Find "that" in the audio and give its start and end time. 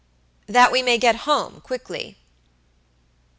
0.47-0.71